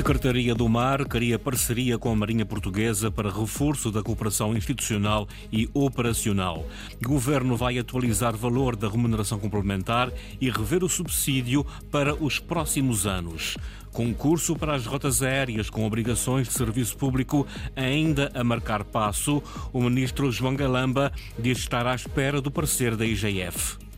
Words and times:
Secretaria 0.00 0.54
do 0.54 0.66
Mar 0.66 1.04
cria 1.04 1.38
parceria 1.38 1.98
com 1.98 2.10
a 2.10 2.16
Marinha 2.16 2.46
Portuguesa 2.46 3.10
para 3.10 3.30
reforço 3.30 3.92
da 3.92 4.02
cooperação 4.02 4.56
institucional 4.56 5.28
e 5.52 5.68
operacional. 5.74 6.66
Governo 7.02 7.54
vai 7.54 7.78
atualizar 7.78 8.34
valor 8.34 8.76
da 8.76 8.88
remuneração 8.88 9.38
complementar 9.38 10.10
e 10.40 10.48
rever 10.48 10.82
o 10.82 10.88
subsídio 10.88 11.66
para 11.90 12.14
os 12.14 12.38
próximos 12.38 13.06
anos. 13.06 13.58
Concurso 13.92 14.56
para 14.56 14.74
as 14.74 14.86
rotas 14.86 15.20
aéreas 15.20 15.68
com 15.68 15.84
obrigações 15.84 16.48
de 16.48 16.54
serviço 16.54 16.96
público 16.96 17.46
ainda 17.76 18.32
a 18.32 18.42
marcar 18.42 18.84
passo. 18.84 19.42
O 19.70 19.82
ministro 19.82 20.32
João 20.32 20.56
Galamba 20.56 21.12
diz 21.38 21.58
estar 21.58 21.86
à 21.86 21.94
espera 21.94 22.40
do 22.40 22.50
parecer 22.50 22.96
da 22.96 23.04
IGF. 23.04 23.89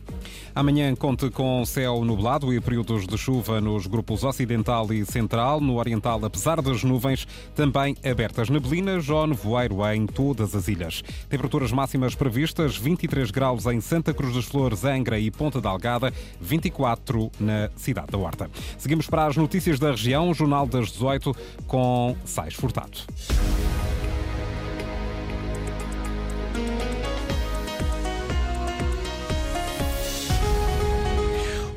Amanhã 0.55 0.93
conte 0.95 1.31
com 1.31 1.65
céu 1.65 2.05
nublado 2.05 2.53
e 2.53 2.61
períodos 2.61 3.07
de 3.07 3.17
chuva 3.17 3.59
nos 3.59 3.87
grupos 3.87 4.23
ocidental 4.23 4.93
e 4.93 5.03
central. 5.03 5.59
No 5.59 5.77
oriental, 5.77 6.23
apesar 6.23 6.61
das 6.61 6.83
nuvens, 6.83 7.27
também 7.55 7.95
abertas 8.05 8.49
neblinas 8.49 9.09
ou 9.09 9.25
nevoeiro 9.25 9.83
em 9.93 10.05
todas 10.05 10.53
as 10.53 10.67
ilhas. 10.67 11.03
Temperaturas 11.27 11.71
máximas 11.71 12.13
previstas: 12.13 12.77
23 12.77 13.31
graus 13.31 13.65
em 13.65 13.81
Santa 13.81 14.13
Cruz 14.13 14.35
das 14.35 14.45
Flores, 14.45 14.85
Angra 14.85 15.17
e 15.17 15.31
Ponta 15.31 15.59
da 15.59 15.69
Algada, 15.69 16.13
24 16.39 17.31
na 17.39 17.71
cidade 17.75 18.11
da 18.11 18.17
Horta. 18.19 18.49
Seguimos 18.77 19.07
para 19.07 19.25
as 19.25 19.35
notícias 19.35 19.79
da 19.79 19.89
região, 19.91 20.33
Jornal 20.35 20.67
das 20.67 20.91
18 20.91 21.35
com 21.65 22.15
Sais 22.25 22.53
Furtado. 22.53 22.99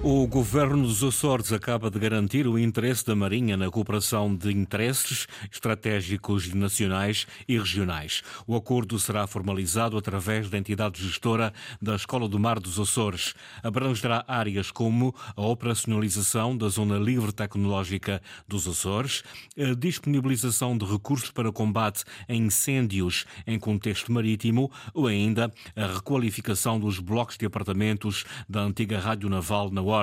O 0.09 0.25
governo 0.29 0.87
dos 0.87 1.03
Açores 1.03 1.53
acaba 1.53 1.91
de 1.91 1.99
garantir 1.99 2.47
o 2.47 2.57
interesse 2.57 3.05
da 3.05 3.17
Marinha 3.17 3.57
na 3.57 3.69
cooperação 3.69 4.33
de 4.33 4.53
interesses 4.53 5.27
estratégicos 5.51 6.55
nacionais 6.55 7.27
e 7.49 7.59
regionais. 7.59 8.23
O 8.47 8.55
acordo 8.55 9.01
será 9.01 9.27
formalizado 9.27 9.99
através 9.99 10.49
da 10.49 10.59
entidade 10.59 11.03
gestora 11.03 11.53
da 11.83 11.97
Escola 11.97 12.29
do 12.29 12.39
Mar 12.39 12.61
dos 12.61 12.79
Açores. 12.79 13.35
Abrangerá 13.65 14.25
áreas 14.29 14.71
como 14.71 15.13
a 15.35 15.43
operacionalização 15.43 16.57
da 16.57 16.69
Zona 16.69 16.99
Livre 16.99 17.33
Tecnológica 17.33 18.23
dos 18.47 18.69
Açores, 18.69 19.25
a 19.59 19.75
disponibilização 19.75 20.79
de 20.79 20.85
recursos 20.85 21.33
para 21.33 21.51
combate 21.51 22.05
a 22.29 22.33
incêndios 22.33 23.25
em 23.45 23.59
contexto 23.59 24.13
marítimo 24.13 24.71
ou 24.95 25.09
ainda 25.09 25.53
a 25.75 25.95
requalificação 25.95 26.79
dos 26.79 27.01
blocos 27.01 27.37
de 27.37 27.45
apartamentos 27.45 28.25
da 28.49 28.61
antiga 28.61 29.01
Rádio 29.01 29.29
Naval 29.29 29.69
na 29.69 29.96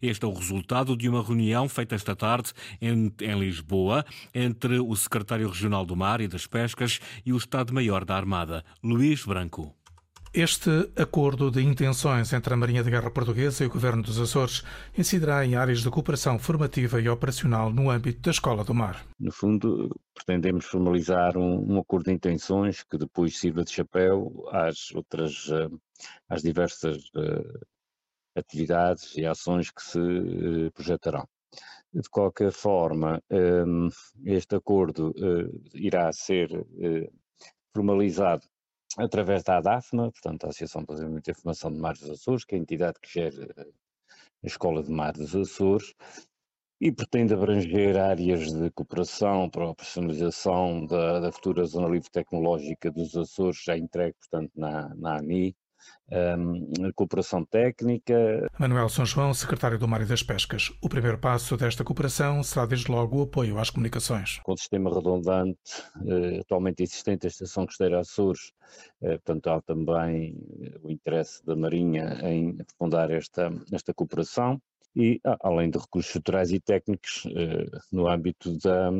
Este 0.00 0.24
é 0.24 0.28
o 0.28 0.32
resultado 0.32 0.96
de 0.96 1.08
uma 1.08 1.22
reunião 1.22 1.68
feita 1.68 1.94
esta 1.94 2.14
tarde 2.14 2.52
em, 2.80 3.12
em 3.20 3.38
Lisboa 3.38 4.04
entre 4.34 4.78
o 4.78 4.94
secretário 4.94 5.48
regional 5.48 5.84
do 5.84 5.96
Mar 5.96 6.20
e 6.20 6.28
das 6.28 6.46
Pescas 6.46 7.00
e 7.24 7.32
o 7.32 7.36
Estado-Maior 7.36 8.04
da 8.04 8.16
Armada, 8.16 8.64
Luís 8.82 9.24
Branco. 9.24 9.74
Este 10.36 10.90
acordo 10.96 11.50
de 11.50 11.62
intenções 11.62 12.30
entre 12.34 12.52
a 12.52 12.56
Marinha 12.58 12.84
de 12.84 12.90
Guerra 12.90 13.10
Portuguesa 13.10 13.64
e 13.64 13.66
o 13.66 13.70
Governo 13.70 14.02
dos 14.02 14.20
Açores 14.20 14.62
incidirá 14.96 15.42
em 15.46 15.56
áreas 15.56 15.80
de 15.80 15.88
cooperação 15.88 16.38
formativa 16.38 17.00
e 17.00 17.08
operacional 17.08 17.72
no 17.72 17.88
âmbito 17.88 18.20
da 18.20 18.32
Escola 18.32 18.62
do 18.62 18.74
Mar. 18.74 19.02
No 19.18 19.32
fundo, 19.32 19.98
pretendemos 20.14 20.66
formalizar 20.66 21.38
um, 21.38 21.72
um 21.72 21.78
acordo 21.78 22.04
de 22.04 22.12
intenções 22.12 22.82
que 22.82 22.98
depois 22.98 23.38
sirva 23.38 23.64
de 23.64 23.72
chapéu 23.72 24.44
às 24.52 24.94
outras, 24.94 25.48
eh, 25.50 25.70
às 26.28 26.42
diversas 26.42 26.98
uh, 27.16 27.66
atividades 28.36 29.16
e 29.16 29.24
ações 29.24 29.70
que 29.70 29.82
se 29.82 29.98
uh, 29.98 30.72
projetarão. 30.72 31.26
De 31.92 32.08
qualquer 32.10 32.52
forma, 32.52 33.22
um, 33.30 33.88
este 34.24 34.56
acordo 34.56 35.10
uh, 35.10 35.62
irá 35.74 36.12
ser 36.12 36.50
formalizado 37.72 38.46
através 38.96 39.42
da 39.42 39.58
ADAFMA, 39.58 40.10
portanto 40.10 40.44
a 40.44 40.48
Associação 40.48 40.82
de 40.82 40.88
Desenvolvimento 40.88 41.28
e 41.28 41.30
Informação 41.30 41.72
de 41.72 41.78
Mares 41.78 42.00
dos 42.00 42.10
Açores, 42.10 42.44
que 42.44 42.54
é 42.54 42.58
a 42.58 42.60
entidade 42.60 42.98
que 43.00 43.12
gera 43.12 43.54
a 44.42 44.46
Escola 44.46 44.82
de 44.82 44.90
Mar 44.90 45.12
dos 45.12 45.34
Açores, 45.34 45.94
e 46.80 46.92
pretende 46.92 47.32
abranger 47.34 47.96
áreas 47.96 48.52
de 48.52 48.70
cooperação 48.70 49.48
para 49.48 49.64
a 49.64 49.70
operacionalização 49.70 50.84
da, 50.86 51.20
da 51.20 51.32
futura 51.32 51.64
Zona 51.64 51.88
Livre 51.88 52.10
Tecnológica 52.10 52.90
dos 52.90 53.16
Açores, 53.16 53.62
já 53.64 53.76
entregue, 53.76 54.14
portanto, 54.18 54.52
na, 54.54 54.94
na 54.94 55.16
um, 56.38 56.92
cooperação 56.94 57.44
técnica. 57.44 58.48
Manuel 58.58 58.88
São 58.88 59.04
João, 59.04 59.34
secretário 59.34 59.78
do 59.78 59.88
Mar 59.88 60.02
e 60.02 60.06
das 60.06 60.22
Pescas. 60.22 60.72
O 60.82 60.88
primeiro 60.88 61.18
passo 61.18 61.56
desta 61.56 61.84
cooperação 61.84 62.42
será 62.42 62.66
desde 62.66 62.90
logo 62.90 63.18
o 63.18 63.22
apoio 63.22 63.58
às 63.58 63.70
comunicações. 63.70 64.38
Com 64.44 64.52
o 64.52 64.56
sistema 64.56 64.92
redundante 64.92 65.58
uh, 65.96 66.40
atualmente 66.40 66.82
existente, 66.82 67.26
a 67.26 67.28
Estação 67.28 67.66
Costeira 67.66 68.00
Açores, 68.00 68.52
uh, 69.00 69.18
portanto 69.24 69.48
há 69.48 69.60
também 69.62 70.36
o 70.82 70.90
interesse 70.90 71.44
da 71.44 71.56
Marinha 71.56 72.18
em 72.22 72.56
aprofundar 72.60 73.10
esta, 73.10 73.52
esta 73.72 73.92
cooperação 73.92 74.60
e 74.94 75.20
além 75.42 75.70
de 75.70 75.78
recursos 75.78 76.08
estruturais 76.08 76.50
e 76.52 76.58
técnicos 76.58 77.24
no 77.92 78.08
âmbito 78.08 78.56
da, 78.58 78.90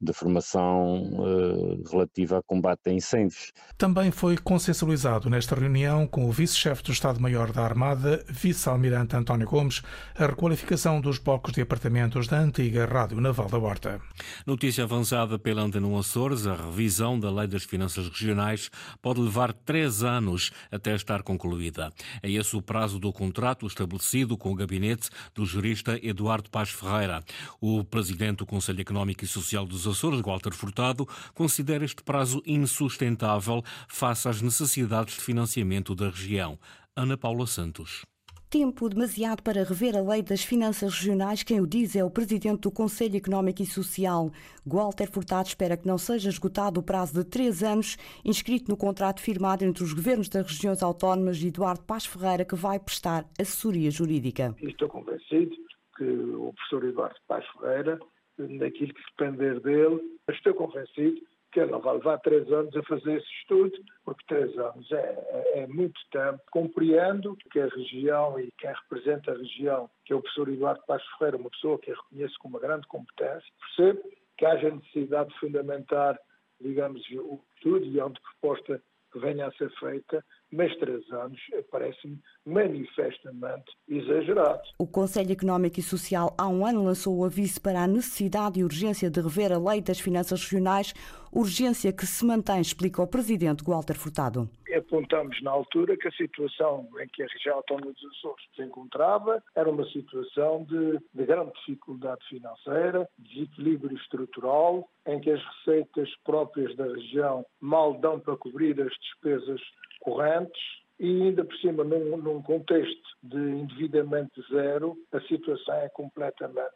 de 0.00 0.12
formação 0.12 1.02
uh, 1.14 1.82
relativa 1.90 2.38
a 2.38 2.42
combate 2.42 2.90
a 2.90 2.92
incêndios. 2.92 3.52
Também 3.78 4.10
foi 4.10 4.36
consensualizado 4.36 5.30
nesta 5.30 5.54
reunião 5.54 6.06
com 6.06 6.26
o 6.26 6.32
vice-chefe 6.32 6.82
do 6.82 6.92
Estado-Maior 6.92 7.52
da 7.52 7.62
Armada, 7.64 8.24
vice-almirante 8.28 9.16
António 9.16 9.46
Gomes, 9.46 9.82
a 10.14 10.26
requalificação 10.26 11.00
dos 11.00 11.18
blocos 11.18 11.52
de 11.52 11.62
apartamentos 11.62 12.26
da 12.28 12.38
antiga 12.38 12.84
Rádio 12.84 13.20
Naval 13.20 13.48
da 13.48 13.58
Horta. 13.58 14.00
Notícia 14.46 14.84
avançada 14.84 15.38
pela 15.38 15.62
Antena 15.62 15.86
Açores, 15.98 16.46
a 16.46 16.54
revisão 16.54 17.18
da 17.18 17.30
Lei 17.30 17.46
das 17.46 17.64
Finanças 17.64 18.08
Regionais 18.08 18.70
pode 19.00 19.20
levar 19.20 19.52
três 19.52 20.02
anos 20.02 20.50
até 20.70 20.94
estar 20.94 21.22
concluída. 21.22 21.90
É 22.22 22.30
esse 22.30 22.56
o 22.56 22.62
prazo 22.62 22.98
do 22.98 23.12
contrato 23.12 23.66
estabelecido 23.66 24.36
com 24.36 24.52
o 24.52 24.54
gabinete 24.54 25.08
do 25.34 25.46
jurista 25.46 25.98
Eduardo 26.02 26.50
Paz 26.50 26.70
Ferreira. 26.70 27.22
O 27.60 27.82
presidente 27.84 28.38
do 28.38 28.46
Conselho 28.46 28.80
Económico 28.80 29.24
e 29.24 29.28
Social 29.28 29.64
dos 29.64 29.86
Açores, 29.86 29.95
Walter 30.00 30.52
Furtado, 30.52 31.06
considera 31.34 31.84
este 31.84 32.02
prazo 32.02 32.42
insustentável 32.46 33.62
face 33.88 34.28
às 34.28 34.42
necessidades 34.42 35.14
de 35.14 35.20
financiamento 35.20 35.94
da 35.94 36.08
região. 36.08 36.58
Ana 36.94 37.16
Paula 37.16 37.46
Santos 37.46 38.04
tempo 38.48 38.88
demasiado 38.88 39.42
para 39.42 39.64
rever 39.64 39.96
a 39.96 40.00
lei 40.00 40.22
das 40.22 40.42
finanças 40.42 40.94
regionais. 40.94 41.42
Quem 41.42 41.60
o 41.60 41.66
diz 41.66 41.94
é 41.96 42.04
o 42.04 42.10
presidente 42.10 42.60
do 42.60 42.70
Conselho 42.70 43.16
Económico 43.16 43.62
e 43.62 43.66
Social. 43.66 44.30
Walter 44.64 45.10
Furtado 45.10 45.48
espera 45.48 45.76
que 45.76 45.86
não 45.86 45.98
seja 45.98 46.30
esgotado 46.30 46.80
o 46.80 46.82
prazo 46.82 47.12
de 47.12 47.24
três 47.24 47.62
anos 47.62 47.98
inscrito 48.24 48.70
no 48.70 48.76
contrato 48.76 49.20
firmado 49.20 49.64
entre 49.64 49.82
os 49.82 49.92
governos 49.92 50.28
das 50.28 50.46
regiões 50.46 50.82
autónomas 50.82 51.36
e 51.42 51.48
Eduardo 51.48 51.84
Paz 51.84 52.06
Ferreira, 52.06 52.44
que 52.44 52.54
vai 52.54 52.78
prestar 52.78 53.26
assessoria 53.38 53.90
jurídica. 53.90 54.54
Estou 54.62 54.88
convencido 54.88 55.54
que 55.96 56.04
o 56.04 56.52
professor 56.54 56.84
Eduardo 56.84 57.16
Paz 57.28 57.44
Ferreira 57.58 57.98
naquilo 58.38 58.94
que 58.94 59.02
depender 59.10 59.60
dele. 59.60 60.00
Estou 60.28 60.54
convencido 60.54 61.20
que 61.52 61.60
ele 61.60 61.70
não 61.70 61.80
vai 61.80 61.94
levar 61.94 62.18
três 62.18 62.50
anos 62.52 62.76
a 62.76 62.82
fazer 62.82 63.16
esse 63.16 63.32
estudo, 63.40 63.72
porque 64.04 64.22
três 64.28 64.58
anos 64.58 64.92
é, 64.92 64.96
é, 64.96 65.60
é, 65.60 65.66
muito 65.66 65.98
tempo. 66.10 66.38
Compreendo 66.50 67.34
que 67.50 67.58
a 67.58 67.68
região 67.68 68.38
e 68.38 68.50
quem 68.58 68.70
representa 68.70 69.32
a 69.32 69.38
região, 69.38 69.88
que 70.04 70.12
é 70.12 70.16
o 70.16 70.20
professor 70.20 70.48
Eduardo 70.48 70.82
Paz 70.86 71.02
Ferreira, 71.18 71.38
uma 71.38 71.50
pessoa 71.50 71.78
que 71.78 71.90
eu 71.90 71.96
reconheço 71.96 72.38
com 72.40 72.48
uma 72.48 72.60
grande 72.60 72.86
competência, 72.88 73.50
percebo 73.60 74.02
que 74.36 74.44
haja 74.44 74.70
necessidade 74.70 75.30
de 75.30 75.38
fundamentar, 75.38 76.18
digamos, 76.60 77.00
o 77.10 77.40
estudo 77.56 77.86
e 77.86 78.00
onde 78.00 78.20
proposta 78.20 78.82
venha 79.14 79.46
a 79.46 79.52
ser 79.52 79.70
feita, 79.78 80.22
mas 80.52 80.74
três 80.76 81.08
anos 81.10 81.40
parece-me 81.70 82.18
manifestamente 82.44 83.72
exagerado. 83.88 84.62
O 84.78 84.86
Conselho 84.86 85.32
Económico 85.32 85.80
e 85.80 85.82
Social 85.82 86.34
há 86.38 86.48
um 86.48 86.64
ano 86.64 86.84
lançou 86.84 87.16
o 87.16 87.24
aviso 87.24 87.60
para 87.60 87.82
a 87.82 87.86
necessidade 87.86 88.60
e 88.60 88.64
urgência 88.64 89.10
de 89.10 89.20
rever 89.20 89.52
a 89.52 89.58
lei 89.58 89.80
das 89.80 90.00
finanças 90.00 90.42
regionais, 90.42 90.94
urgência 91.32 91.92
que 91.92 92.06
se 92.06 92.24
mantém, 92.24 92.60
explica 92.60 93.02
o 93.02 93.06
Presidente 93.06 93.64
Walter 93.64 93.94
Furtado. 93.94 94.48
Apontamos 94.76 95.40
na 95.42 95.50
altura 95.50 95.96
que 95.96 96.06
a 96.06 96.12
situação 96.12 96.86
em 97.00 97.08
que 97.08 97.22
a 97.22 97.26
região 97.26 97.56
autónoma 97.56 97.92
dos 97.92 98.04
Açores 98.16 98.44
se 98.54 98.62
encontrava 98.62 99.42
era 99.54 99.70
uma 99.70 99.84
situação 99.86 100.64
de, 100.64 100.98
de 101.14 101.24
grande 101.24 101.52
dificuldade 101.60 102.20
financeira, 102.28 103.08
desequilíbrio 103.18 103.96
estrutural, 103.96 104.88
em 105.06 105.18
que 105.20 105.30
as 105.30 105.42
receitas 105.42 106.08
próprias 106.24 106.76
da 106.76 106.84
região 106.84 107.44
mal 107.60 107.94
dão 107.98 108.20
para 108.20 108.36
cobrir 108.36 108.80
as 108.80 108.92
despesas 109.00 109.60
correntes 110.00 110.35
antes 110.36 110.85
e 110.98 111.22
ainda 111.22 111.44
por 111.44 111.56
cima 111.58 111.84
num, 111.84 112.16
num 112.16 112.42
contexto 112.42 113.02
de 113.22 113.38
endividamento 113.38 114.42
zero, 114.50 114.96
a 115.12 115.20
situação 115.22 115.74
é 115.74 115.88
completamente 115.88 116.66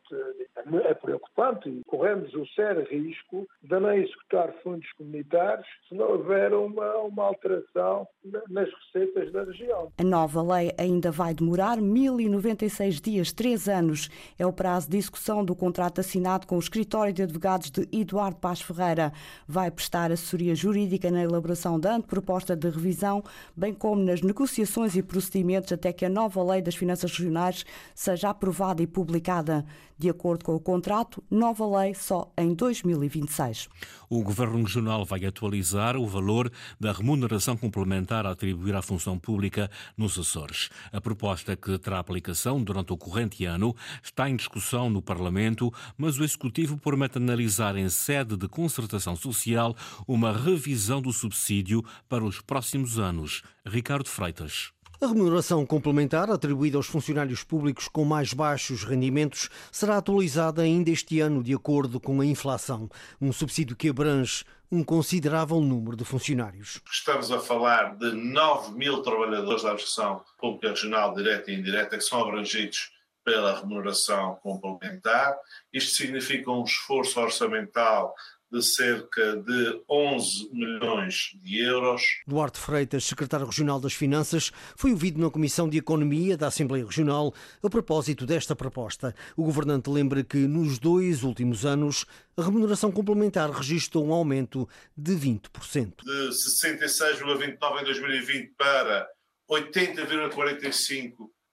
é 0.84 0.94
preocupante 0.94 1.68
e 1.68 1.82
corremos 1.86 2.32
o 2.34 2.46
sério 2.48 2.86
risco 2.88 3.48
de 3.62 3.80
não 3.80 3.92
executar 3.92 4.52
fundos 4.62 4.90
comunitários 4.92 5.66
se 5.88 5.94
não 5.94 6.10
houver 6.10 6.52
uma, 6.52 6.96
uma 6.98 7.24
alteração 7.24 8.06
nas 8.48 8.68
receitas 8.68 9.32
da 9.32 9.44
região. 9.44 9.92
A 9.98 10.04
nova 10.04 10.42
lei 10.42 10.72
ainda 10.78 11.10
vai 11.10 11.34
demorar 11.34 11.78
1.096 11.78 13.00
dias, 13.00 13.32
três 13.32 13.68
anos. 13.68 14.08
É 14.38 14.46
o 14.46 14.52
prazo 14.52 14.90
de 14.90 14.98
execução 14.98 15.44
do 15.44 15.54
contrato 15.54 16.00
assinado 16.00 16.46
com 16.46 16.56
o 16.56 16.60
escritório 16.60 17.12
de 17.12 17.22
advogados 17.22 17.70
de 17.70 17.88
Eduardo 17.92 18.36
Paz 18.36 18.60
Ferreira. 18.60 19.12
Vai 19.46 19.70
prestar 19.70 20.12
assessoria 20.12 20.54
jurídica 20.54 21.10
na 21.10 21.22
elaboração 21.22 21.78
da 21.78 21.96
anteproposta 21.96 22.54
de 22.54 22.68
revisão, 22.68 23.22
bem 23.56 23.72
como 23.72 24.02
nas 24.10 24.22
negociações 24.22 24.96
e 24.96 25.02
procedimentos 25.02 25.72
até 25.72 25.92
que 25.92 26.04
a 26.04 26.08
nova 26.08 26.42
lei 26.42 26.60
das 26.60 26.74
finanças 26.74 27.12
regionais 27.16 27.64
seja 27.94 28.30
aprovada 28.30 28.82
e 28.82 28.86
publicada. 28.86 29.64
De 29.96 30.08
acordo 30.08 30.46
com 30.46 30.54
o 30.54 30.60
contrato, 30.60 31.22
nova 31.30 31.78
lei 31.78 31.94
só 31.94 32.32
em 32.36 32.54
2026. 32.54 33.68
O 34.08 34.22
Governo 34.22 34.62
Regional 34.62 35.04
vai 35.04 35.26
atualizar 35.26 35.94
o 35.94 36.06
valor 36.06 36.50
da 36.80 36.90
remuneração 36.90 37.54
complementar 37.54 38.24
a 38.24 38.30
atribuir 38.30 38.74
à 38.74 38.80
função 38.80 39.18
pública 39.18 39.70
nos 39.96 40.18
Açores. 40.18 40.70
A 40.90 41.02
proposta 41.02 41.54
que 41.54 41.78
terá 41.78 41.98
aplicação 41.98 42.64
durante 42.64 42.94
o 42.94 42.96
corrente 42.96 43.44
ano 43.44 43.76
está 44.02 44.28
em 44.28 44.36
discussão 44.36 44.88
no 44.88 45.02
Parlamento, 45.02 45.70
mas 45.98 46.18
o 46.18 46.24
Executivo 46.24 46.78
promete 46.78 47.18
analisar 47.18 47.76
em 47.76 47.88
sede 47.90 48.38
de 48.38 48.48
concertação 48.48 49.14
social 49.14 49.76
uma 50.08 50.32
revisão 50.32 51.02
do 51.02 51.12
subsídio 51.12 51.84
para 52.08 52.24
os 52.24 52.40
próximos 52.40 52.98
anos. 52.98 53.42
Ricardo 53.66 54.08
Freitas. 54.08 54.72
A 55.02 55.06
remuneração 55.06 55.64
complementar 55.64 56.30
atribuída 56.30 56.76
aos 56.76 56.86
funcionários 56.86 57.42
públicos 57.42 57.88
com 57.88 58.04
mais 58.04 58.34
baixos 58.34 58.84
rendimentos 58.84 59.48
será 59.72 59.96
atualizada 59.96 60.62
ainda 60.62 60.90
este 60.90 61.20
ano, 61.20 61.42
de 61.42 61.54
acordo 61.54 61.98
com 61.98 62.20
a 62.20 62.26
inflação. 62.26 62.88
Um 63.20 63.32
subsídio 63.32 63.76
que 63.76 63.88
abrange 63.88 64.44
um 64.70 64.84
considerável 64.84 65.60
número 65.60 65.96
de 65.96 66.04
funcionários. 66.04 66.80
Estamos 66.90 67.32
a 67.32 67.40
falar 67.40 67.96
de 67.96 68.12
9 68.12 68.72
mil 68.72 69.02
trabalhadores 69.02 69.62
da 69.62 69.70
administração 69.70 70.22
pública 70.38 70.68
regional, 70.68 71.14
direta 71.14 71.50
e 71.50 71.54
indireta, 71.54 71.96
que 71.96 72.04
são 72.04 72.20
abrangidos 72.20 72.92
pela 73.24 73.58
remuneração 73.58 74.36
complementar. 74.42 75.34
Isto 75.72 75.96
significa 75.96 76.50
um 76.50 76.64
esforço 76.64 77.20
orçamental 77.20 78.14
de 78.50 78.62
cerca 78.62 79.36
de 79.36 79.80
11 79.88 80.50
milhões 80.52 81.30
de 81.42 81.60
euros. 81.60 82.02
Duarte 82.26 82.58
Freitas, 82.58 83.04
secretário 83.04 83.46
regional 83.46 83.78
das 83.78 83.92
Finanças, 83.92 84.50
foi 84.76 84.90
ouvido 84.90 85.20
na 85.20 85.30
Comissão 85.30 85.68
de 85.68 85.78
Economia 85.78 86.36
da 86.36 86.48
Assembleia 86.48 86.84
Regional 86.84 87.32
a 87.62 87.70
propósito 87.70 88.26
desta 88.26 88.56
proposta. 88.56 89.14
O 89.36 89.44
governante 89.44 89.88
lembra 89.88 90.24
que 90.24 90.38
nos 90.38 90.78
dois 90.78 91.22
últimos 91.22 91.64
anos 91.64 92.04
a 92.36 92.42
remuneração 92.42 92.90
complementar 92.90 93.50
registrou 93.50 94.06
um 94.06 94.12
aumento 94.12 94.68
de 94.96 95.12
20%. 95.12 96.04
De 96.04 96.28
66,29 96.30 97.80
em 97.80 97.84
2020 97.84 98.54
para 98.56 99.08
80,45 99.48 101.12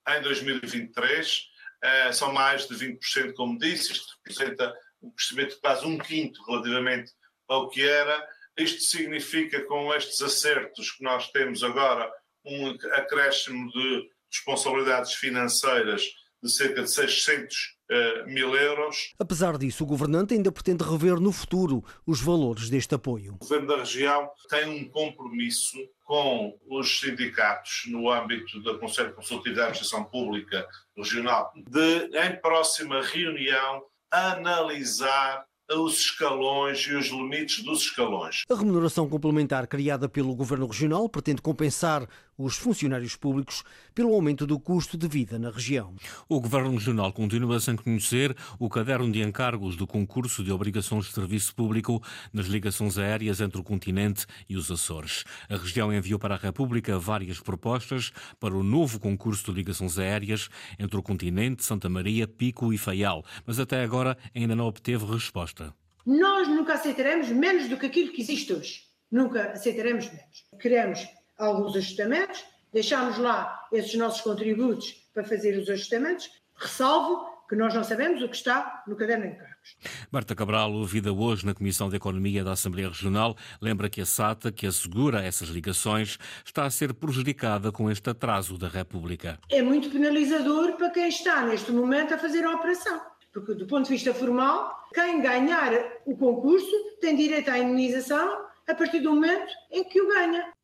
em 0.09 0.21
2023. 0.21 1.57
Eh, 1.83 2.11
são 2.11 2.33
mais 2.33 2.67
de 2.67 2.75
20%, 2.75 3.33
como 3.33 3.57
disse, 3.57 3.91
isto 3.93 4.15
representa 4.25 4.73
um 5.01 5.11
crescimento 5.11 5.55
de 5.55 5.61
quase 5.61 5.85
um 5.85 5.97
quinto 5.97 6.43
relativamente 6.45 7.11
ao 7.47 7.69
que 7.69 7.81
era. 7.87 8.27
Isto 8.57 8.81
significa, 8.81 9.63
com 9.65 9.93
estes 9.93 10.21
acertos 10.21 10.91
que 10.91 11.03
nós 11.03 11.29
temos 11.31 11.63
agora, 11.63 12.11
um 12.45 12.69
acréscimo 12.93 13.69
de 13.71 14.09
responsabilidades 14.31 15.13
financeiras 15.13 16.03
de 16.41 16.51
cerca 16.51 16.83
de 16.83 16.91
600 16.91 17.55
uh, 17.89 18.29
mil 18.29 18.55
euros. 18.55 19.13
Apesar 19.19 19.57
disso, 19.57 19.83
o 19.83 19.87
governante 19.87 20.33
ainda 20.33 20.51
pretende 20.51 20.83
rever 20.83 21.19
no 21.19 21.31
futuro 21.31 21.83
os 22.05 22.21
valores 22.21 22.69
deste 22.69 22.93
apoio. 22.95 23.33
O 23.35 23.37
governo 23.37 23.67
da 23.67 23.77
região 23.77 24.29
tem 24.49 24.65
um 24.65 24.87
compromisso 24.89 25.77
com 26.03 26.57
os 26.69 26.99
sindicatos 26.99 27.83
no 27.87 28.09
âmbito 28.09 28.61
da 28.63 28.77
Conselho 28.77 29.13
Consultivo 29.13 29.55
da 29.55 29.63
Administração 29.63 30.03
Pública 30.05 30.67
Regional 30.95 31.51
de, 31.55 32.17
em 32.17 32.39
próxima 32.39 33.01
reunião, 33.01 33.83
analisar 34.11 35.45
os 35.75 35.99
escalões 35.99 36.79
e 36.79 36.95
os 36.95 37.07
limites 37.07 37.63
dos 37.63 37.81
escalões. 37.81 38.43
A 38.49 38.55
remuneração 38.55 39.09
complementar 39.09 39.67
criada 39.67 40.07
pelo 40.07 40.33
Governo 40.33 40.67
Regional 40.67 41.09
pretende 41.09 41.41
compensar 41.41 42.07
os 42.37 42.55
funcionários 42.55 43.15
públicos 43.15 43.63
pelo 43.95 44.13
aumento 44.13 44.45
do 44.45 44.59
custo 44.59 44.97
de 44.97 45.07
vida 45.07 45.39
na 45.39 45.49
região. 45.49 45.95
O 46.29 46.39
Governo 46.39 46.71
Regional 46.71 47.11
continua 47.11 47.59
sem 47.59 47.75
conhecer 47.75 48.35
o 48.59 48.69
caderno 48.69 49.11
de 49.11 49.21
encargos 49.21 49.75
do 49.75 49.87
concurso 49.87 50.43
de 50.43 50.51
obrigações 50.51 51.05
de 51.05 51.13
serviço 51.13 51.55
público 51.55 52.01
nas 52.31 52.45
ligações 52.45 52.97
aéreas 52.97 53.41
entre 53.41 53.59
o 53.59 53.63
continente 53.63 54.25
e 54.47 54.55
os 54.55 54.69
Açores. 54.69 55.23
A 55.49 55.55
região 55.55 55.93
enviou 55.93 56.19
para 56.19 56.35
a 56.35 56.37
República 56.37 56.99
várias 56.99 57.39
propostas 57.39 58.11
para 58.39 58.55
o 58.55 58.63
novo 58.63 58.99
concurso 58.99 59.45
de 59.45 59.57
ligações 59.57 59.97
aéreas 59.97 60.49
entre 60.77 60.97
o 60.97 61.03
continente, 61.03 61.63
Santa 61.63 61.89
Maria, 61.89 62.27
Pico 62.27 62.71
e 62.71 62.77
Faial, 62.77 63.25
mas 63.45 63.59
até 63.59 63.83
agora 63.83 64.17
ainda 64.35 64.55
não 64.55 64.67
obteve 64.67 65.05
resposta. 65.05 65.73
Nós 66.05 66.47
nunca 66.47 66.75
aceitaremos 66.75 67.29
menos 67.29 67.67
do 67.67 67.77
que 67.77 67.85
aquilo 67.85 68.13
que 68.13 68.21
existe 68.21 68.53
hoje. 68.53 68.83
Nunca 69.11 69.51
aceitaremos 69.51 70.05
menos. 70.07 70.45
Queremos 70.59 71.05
alguns 71.37 71.75
ajustamentos, 71.75 72.43
deixámos 72.73 73.17
lá 73.17 73.67
esses 73.71 73.93
nossos 73.95 74.21
contributos 74.21 74.93
para 75.13 75.23
fazer 75.23 75.57
os 75.57 75.69
ajustamentos, 75.69 76.29
ressalvo 76.55 77.37
que 77.47 77.55
nós 77.55 77.73
não 77.73 77.83
sabemos 77.83 78.21
o 78.21 78.27
que 78.27 78.35
está 78.35 78.83
no 78.87 78.95
caderno 78.95 79.25
de 79.25 79.31
encargos. 79.31 79.77
Marta 80.11 80.35
Cabral, 80.35 80.71
ouvida 80.73 81.13
hoje 81.13 81.45
na 81.45 81.53
Comissão 81.53 81.89
de 81.89 81.95
Economia 81.95 82.43
da 82.43 82.51
Assembleia 82.51 82.89
Regional, 82.89 83.37
lembra 83.61 83.89
que 83.89 84.01
a 84.01 84.05
SATA, 84.05 84.51
que 84.51 84.67
assegura 84.67 85.23
essas 85.23 85.47
ligações, 85.47 86.17
está 86.45 86.65
a 86.65 86.69
ser 86.69 86.93
prejudicada 86.93 87.71
com 87.71 87.89
este 87.89 88.09
atraso 88.09 88.57
da 88.57 88.67
República. 88.67 89.39
É 89.49 89.61
muito 89.61 89.89
penalizador 89.89 90.73
para 90.73 90.89
quem 90.89 91.07
está 91.07 91.45
neste 91.45 91.71
momento 91.71 92.13
a 92.13 92.17
fazer 92.17 92.43
a 92.43 92.51
operação. 92.51 92.99
Porque, 93.33 93.53
do 93.53 93.67
ponto 93.67 93.85
de 93.85 93.91
vista 93.91 94.13
formal, 94.13 94.87
quem 94.93 95.21
ganhar 95.21 95.71
o 96.05 96.17
concurso 96.17 96.71
tem 96.99 97.15
direito 97.15 97.49
à 97.49 97.59
indenização 97.59 98.45
a 98.67 98.75
partir 98.75 98.99
do 98.99 99.13
momento 99.13 99.53
em 99.71 99.83
que 99.83 100.01
o 100.01 100.07
ganha. 100.09 100.56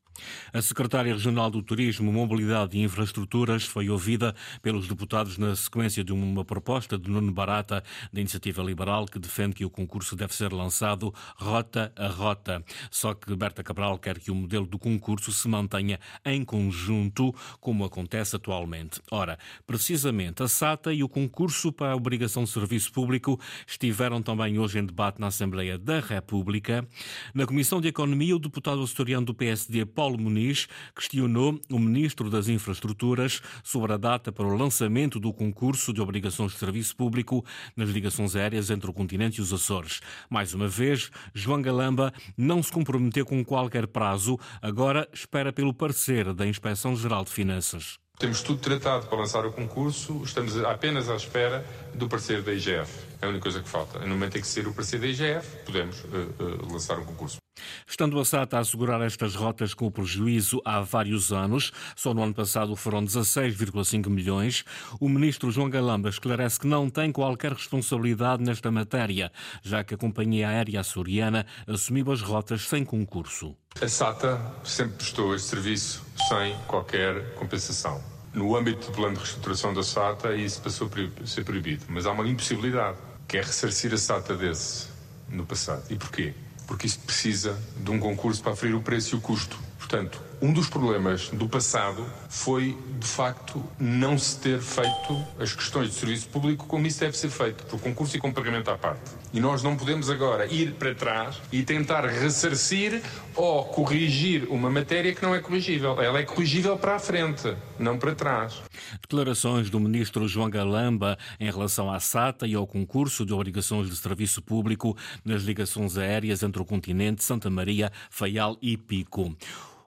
A 0.54 0.62
secretária 0.62 1.13
regional 1.13 1.50
do 1.50 1.62
Turismo, 1.63 2.12
Mobilidade 2.12 2.77
e 2.77 2.81
Infraestruturas 2.81 3.63
foi 3.63 3.89
ouvida 3.89 4.36
pelos 4.62 4.88
deputados 4.88 5.38
na 5.38 5.56
sequência 5.56 6.04
de 6.04 6.13
uma 6.13 6.45
proposta 6.45 6.98
de 6.98 7.10
Nuno 7.10 7.31
Barata, 7.31 7.83
da 8.12 8.19
Iniciativa 8.19 8.62
Liberal, 8.62 9.06
que 9.06 9.19
defende 9.19 9.56
que 9.56 9.65
o 9.65 9.69
concurso 9.69 10.15
deve 10.15 10.33
ser 10.33 10.54
lançado 10.54 11.13
rota 11.36 11.92
a 11.95 12.07
rota. 12.07 12.63
Só 12.92 13.13
que 13.13 13.36
Berta 13.36 13.63
Cabral 13.63 13.98
quer 13.98 14.19
que 14.19 14.31
o 14.31 14.36
modelo 14.36 14.65
do 14.65 14.77
concurso 14.77 15.31
se 15.31 15.48
mantenha 15.48 16.00
em 16.24 16.45
conjunto, 16.45 17.33
como 17.60 17.83
acontece 17.83 18.36
atualmente. 18.36 19.01
Ora, 19.10 19.38
precisamente 19.65 20.43
a 20.43 20.48
SATA 20.48 20.93
e 20.93 21.03
o 21.03 21.10
concurso 21.10 21.72
para 21.72 21.93
a 21.93 21.96
obrigação 21.96 22.43
de 22.43 22.50
serviço 22.50 22.91
público 22.91 23.39
estiveram 23.67 24.22
também 24.22 24.60
hoje 24.60 24.79
em 24.79 24.86
debate 24.86 25.20
na 25.20 25.27
Assembleia 25.27 25.77
da 25.77 26.00
República. 26.00 26.88
Na 27.34 27.46
Comissão 27.46 27.82
de 27.82 27.88
Economia, 27.88 28.36
o 28.36 28.39
deputado 28.39 28.84
açoriano 28.84 29.25
do 29.25 29.34
PSD, 29.34 29.86
Paulo 29.86 30.02
Muniz, 30.12 30.43
Muniz 30.43 30.67
questionou 30.95 31.60
o 31.72 31.79
Ministro 31.79 32.29
das 32.29 32.48
Infraestruturas 32.48 33.41
sobre 33.63 33.93
a 33.93 33.98
data 33.98 34.31
para 34.31 34.45
o 34.45 34.55
lançamento 34.55 35.19
do 35.19 35.33
concurso 35.33 35.93
de 35.93 36.01
obrigações 36.01 36.51
de 36.51 36.57
serviço 36.57 36.95
público 36.95 37.45
nas 37.75 37.89
ligações 37.89 38.36
aéreas 38.36 38.69
entre 38.69 38.89
o 38.89 38.93
continente 38.93 39.38
e 39.38 39.41
os 39.41 39.53
Açores. 39.53 40.01
Mais 40.29 40.53
uma 40.53 40.67
vez, 40.67 41.10
João 41.33 41.62
Galamba 41.62 42.13
não 42.38 42.62
se 42.62 42.72
comprometeu 42.72 43.25
com 43.25 43.43
qualquer 43.43 43.88
prazo, 43.88 44.38
agora 44.62 45.07
espera 45.13 45.53
pelo 45.53 45.74
parecer 45.74 46.33
da 46.33 46.45
Inspeção 46.45 46.95
Geral 46.95 47.24
de 47.24 47.31
Finanças. 47.31 47.98
Temos 48.19 48.41
tudo 48.41 48.60
tratado 48.60 49.07
para 49.07 49.17
lançar 49.17 49.45
o 49.45 49.51
concurso, 49.51 50.22
estamos 50.24 50.57
apenas 50.63 51.10
à 51.10 51.15
espera 51.15 51.65
do 51.95 52.07
parecer 52.07 52.41
da 52.41 52.53
IGF. 52.53 52.91
É 53.22 53.25
a 53.25 53.29
única 53.29 53.43
coisa 53.43 53.62
que 53.62 53.67
falta. 53.67 54.00
No 54.00 54.10
momento 54.10 54.38
em 54.38 54.41
que 54.41 54.48
ser 54.48 54.67
o 54.67 54.74
parecer 54.74 55.00
da 55.00 55.07
IGF, 55.07 55.63
podemos 55.65 56.03
uh, 56.03 56.07
uh, 56.39 56.72
lançar 56.72 57.00
um 57.00 57.05
concurso. 57.05 57.43
Estando 57.88 58.20
a 58.20 58.25
SATA 58.25 58.58
a 58.58 58.60
assegurar 58.60 59.01
estas 59.01 59.36
rotas 59.36 59.74
com 59.74 59.89
prejuízo 59.91 60.62
há 60.65 60.82
vários 60.82 61.32
anos, 61.32 61.72
só 61.96 62.13
no 62.13 62.24
ano 62.24 62.34
passado 62.34 62.75
foram 62.75 63.03
16,5 63.03 64.10
milhões, 64.10 64.63
o 65.00 65.08
ministro 65.10 65.51
João 65.51 65.70
Galamba 65.70 66.10
esclarece 66.10 66.60
que 66.60 66.67
não 66.67 66.89
tem 66.89 67.12
qualquer 67.12 67.53
responsabilidade 67.53 68.43
nesta 68.43 68.72
matéria, 68.72 69.32
já 69.62 69.84
que 69.84 69.93
a 69.93 69.98
companhia 69.98 70.50
aérea 70.50 70.79
açoriana 70.79 71.46
assumiu 71.67 72.12
as 72.12 72.22
rotas 72.22 72.67
sem 72.67 72.84
concurso. 72.84 73.55
A 73.82 73.88
SATA 73.88 74.39
sempre 74.63 74.98
prestou 74.98 75.36
este 75.36 75.50
serviço 75.50 76.05
sem 76.27 76.55
qualquer 76.67 77.34
compensação. 77.36 78.01
No 78.34 78.55
âmbito 78.55 78.88
do 78.88 78.93
plano 78.93 79.13
de 79.13 79.20
reestruturação 79.20 79.74
da 79.74 79.84
SATA, 79.84 80.36
isso 80.36 80.62
passou 80.62 80.89
a 81.22 81.27
ser 81.27 81.43
proibido. 81.43 81.86
Mas 81.88 82.05
há 82.05 82.12
uma 82.12 82.27
impossibilidade, 82.27 82.98
que 83.27 83.38
é 83.38 83.41
ressarcir 83.41 83.93
a 83.93 83.98
SATA 83.98 84.36
desse 84.36 84.88
no 85.29 85.46
passado. 85.46 85.84
E 85.89 85.96
porquê? 85.96 86.34
Porque 86.74 86.88
isso 86.88 86.98
precisa 87.06 87.56
de 87.84 87.92
um 87.92 88.00
concurso 88.00 88.42
para 88.42 88.53
aferir 88.53 88.74
o 88.74 88.82
preço 88.82 89.13
e 89.13 89.18
o 89.20 89.22
custo. 89.22 89.60
Portanto, 89.84 90.22
um 90.42 90.54
dos 90.54 90.70
problemas 90.70 91.30
do 91.30 91.48
passado 91.48 92.06
foi, 92.30 92.78
de 93.00 93.08
facto, 93.08 93.63
não 93.78 94.18
se 94.18 94.40
ter 94.40 94.60
feito 94.60 95.25
as 95.38 95.54
questões 95.54 95.90
de 95.90 95.96
serviço 95.96 96.28
público 96.30 96.66
como 96.68 96.88
isso 96.88 97.02
deve 97.02 97.18
ser 97.18 97.30
feito, 97.30 97.66
por 97.66 97.80
concurso 97.80 98.16
e 98.16 98.20
com 98.20 98.32
pagamento 98.32 98.72
à 98.72 98.78
parte. 98.78 99.12
E 99.34 99.42
nós 99.42 99.62
não 99.62 99.75
podemos 99.75 100.10
agora 100.10 100.46
ir 100.46 100.74
para 100.74 100.96
trás 100.96 101.42
e 101.52 101.63
tentar 101.63 102.06
ressarcir 102.06 103.02
ou 103.36 103.66
corrigir 103.66 104.46
uma 104.50 104.70
matéria 104.70 105.13
que 105.13 105.22
não 105.22 105.36
é 105.36 105.40
corrigível. 105.40 106.02
Ela 106.02 106.20
é 106.20 106.24
corrigível 106.24 106.78
para 106.78 106.96
a 106.96 107.00
frente, 107.00 107.56
não 107.78 107.98
para 107.98 108.16
trás. 108.16 108.62
Declarações 109.02 109.70
do 109.70 109.80
ministro 109.80 110.28
João 110.28 110.50
Galamba 110.50 111.18
em 111.40 111.52
relação 111.52 111.92
à 111.92 112.00
SATA 112.00 112.48
e 112.48 112.56
ao 112.56 112.66
concurso 112.66 113.25
de 113.25 113.34
obrigações 113.34 113.90
de 113.90 113.96
serviço 113.98 114.42
público 114.42 114.96
nas 115.25 115.44
ligações 115.44 115.98
aéreas 115.98 116.42
entre 116.42 116.62
o 116.62 116.66
continente, 116.66 117.24
Santa 117.24 117.50
Maria, 117.50 117.92
Faial 118.10 118.58
e 118.62 118.78
Pico. 118.78 119.36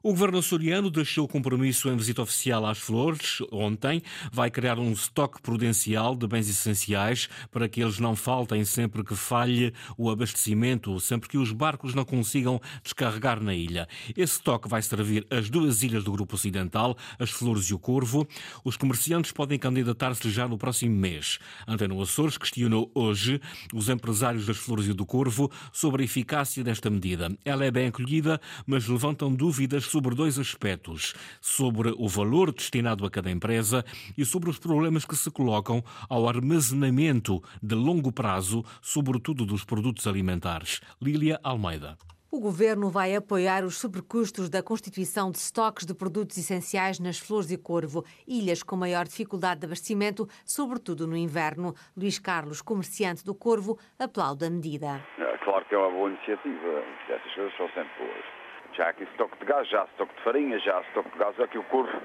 O 0.07 0.11
governo 0.11 0.39
açoriano 0.39 0.89
deixou 0.89 1.27
compromisso 1.27 1.89
em 1.89 1.97
visita 1.97 2.23
oficial 2.23 2.65
às 2.65 2.79
Flores 2.79 3.39
ontem. 3.51 4.01
Vai 4.31 4.53
criar 4.53 4.79
um 4.79 4.93
estoque 4.93 5.43
prudencial 5.43 6.15
de 6.15 6.29
bens 6.29 6.49
essenciais 6.49 7.29
para 7.51 7.69
que 7.69 7.83
eles 7.83 7.99
não 7.99 8.15
faltem 8.15 8.65
sempre 8.65 9.03
que 9.03 9.17
falhe 9.17 9.75
o 9.99 10.09
abastecimento, 10.09 11.01
sempre 11.01 11.29
que 11.29 11.37
os 11.37 11.51
barcos 11.51 11.93
não 11.93 12.05
consigam 12.05 12.61
descarregar 12.85 13.43
na 13.43 13.53
ilha. 13.53 13.89
Esse 14.11 14.35
estoque 14.35 14.69
vai 14.69 14.81
servir 14.81 15.27
as 15.29 15.51
duas 15.51 15.83
ilhas 15.83 16.05
do 16.05 16.13
Grupo 16.13 16.37
Ocidental, 16.37 16.97
as 17.19 17.31
Flores 17.31 17.65
e 17.65 17.75
o 17.75 17.79
Corvo. 17.81 18.29
Os 18.65 18.77
comerciantes 18.77 19.33
podem 19.33 19.59
candidatar-se 19.59 20.31
já 20.31 20.47
no 20.47 20.57
próximo 20.57 20.95
mês. 20.95 21.41
Antena 21.67 22.01
Açores 22.01 22.39
questionou 22.39 22.93
hoje 22.95 23.41
os 23.75 23.89
empresários 23.89 24.47
das 24.47 24.57
Flores 24.57 24.87
e 24.87 24.93
do 24.93 25.05
Corvo 25.05 25.51
sobre 25.73 26.03
a 26.03 26.05
eficácia 26.05 26.63
desta 26.63 26.89
medida. 26.89 27.37
Ela 27.45 27.65
é 27.65 27.73
bem 27.73 27.89
acolhida, 27.89 28.41
mas 28.65 28.87
levantam 28.87 29.35
dúvidas 29.35 29.96
sobre 29.96 29.96
dois 30.01 30.39
aspectos: 30.39 31.15
sobre 31.41 31.95
o 31.97 32.09
valor 32.09 32.53
destinado 32.53 33.05
a 33.05 33.11
cada 33.11 33.31
empresa 33.31 33.85
e 34.17 34.25
sobre 34.25 34.51
os 34.51 34.59
problemas 34.59 35.05
que 35.05 35.17
se 35.17 35.31
colocam 35.31 35.83
ao 36.09 36.29
armazenamento 36.29 37.43
de 37.63 37.75
longo 37.75 38.13
prazo, 38.13 38.65
sobretudo 38.81 39.45
dos 39.45 39.65
produtos 39.65 40.07
alimentares. 40.07 40.81
Lília 41.01 41.41
Almeida. 41.43 41.97
O 42.37 42.41
governo 42.41 42.91
vai 42.91 43.15
apoiar 43.15 43.65
os 43.65 43.79
sobrecustos 43.79 44.51
da 44.51 44.63
constituição 44.63 45.31
de 45.31 45.39
estoques 45.39 45.87
de 45.87 45.95
produtos 45.95 46.37
essenciais 46.37 46.99
nas 46.99 47.19
Flores 47.19 47.51
e 47.51 47.57
Corvo, 47.57 48.05
ilhas 48.27 48.63
com 48.63 48.77
maior 48.77 49.05
dificuldade 49.07 49.61
de 49.61 49.67
abastecimento, 49.67 50.29
sobretudo 50.45 51.07
no 51.07 51.17
inverno. 51.17 51.73
Luís 51.97 52.19
Carlos, 52.19 52.61
comerciante 52.61 53.25
do 53.25 53.35
Corvo, 53.35 53.79
aplaude 53.99 54.45
a 54.45 54.51
medida. 54.51 55.01
É, 55.19 55.39
claro 55.39 55.65
que 55.65 55.75
é 55.75 55.79
uma 55.79 55.91
boa 55.91 56.11
iniciativa. 56.11 56.85
Essas 57.09 57.35
coisas 57.35 57.57
são 57.57 57.69
sempre 57.69 58.05
boas. 58.05 58.46
Já 58.77 58.87
há 58.87 58.89
aqui 58.91 59.05
estoque 59.05 59.39
de 59.39 59.47
gás, 59.47 59.67
já 59.69 59.83
há 59.83 59.85
estoque 59.85 60.15
de 60.15 60.21
farinha, 60.21 60.59
já 60.59 60.77
há 60.77 60.81
estoque 60.83 61.11
de 61.11 61.19
gás. 61.19 61.41
Aqui 61.41 61.57
o 61.57 61.63
Corvo 61.65 61.99